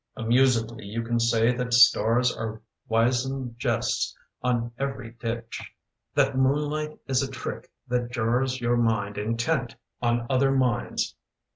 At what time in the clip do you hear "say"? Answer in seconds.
1.19-1.53